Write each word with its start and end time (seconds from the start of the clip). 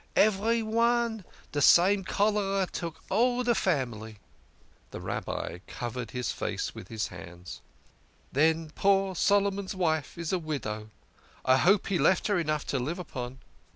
"Everyone. 0.15 1.23
De 1.51 1.61
same 1.61 2.03
cholera 2.03 2.65
took 2.65 3.03
all 3.11 3.43
de 3.43 3.53
family." 3.53 4.17
The 4.89 4.99
Rabbi 4.99 5.59
covered 5.67 6.09
his 6.09 6.31
face 6.31 6.73
with 6.73 6.87
his 6.87 7.09
hands." 7.09 7.61
Then 8.31 8.71
poor 8.71 9.15
Solomon's 9.15 9.75
wife 9.75 10.17
is 10.17 10.33
a 10.33 10.39
widow. 10.39 10.89
I 11.45 11.57
hope 11.57 11.85
he 11.85 11.99
left 11.99 12.25
her 12.29 12.39
enough 12.39 12.65
to 12.73 12.79
live 12.79 12.97
upon." 12.97 13.41